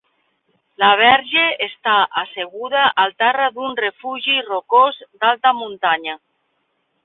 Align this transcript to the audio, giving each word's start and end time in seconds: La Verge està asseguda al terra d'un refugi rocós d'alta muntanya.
La 0.83 0.87
Verge 1.01 1.43
està 1.65 1.97
asseguda 2.23 2.87
al 3.05 3.15
terra 3.25 3.53
d'un 3.59 3.79
refugi 3.85 4.41
rocós 4.49 5.01
d'alta 5.23 5.57
muntanya. 5.63 6.21